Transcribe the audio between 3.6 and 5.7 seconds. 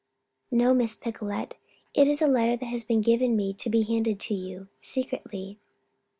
be handed to you secretly."